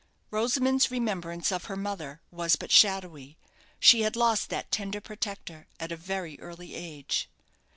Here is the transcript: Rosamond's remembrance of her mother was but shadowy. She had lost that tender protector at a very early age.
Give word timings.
Rosamond's 0.31 0.89
remembrance 0.89 1.51
of 1.51 1.65
her 1.65 1.75
mother 1.77 2.21
was 2.31 2.55
but 2.55 2.71
shadowy. 2.71 3.37
She 3.79 4.01
had 4.01 4.15
lost 4.15 4.49
that 4.49 4.71
tender 4.71 4.99
protector 4.99 5.67
at 5.79 5.91
a 5.91 5.95
very 5.95 6.39
early 6.39 6.73
age. 6.73 7.29